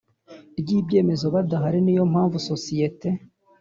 ry 0.59 0.69
ibyemezo 0.79 1.25
badahari 1.35 1.79
Ni 1.81 1.93
yo 1.97 2.03
mpamvu 2.13 2.37
sosiyete 2.49 3.09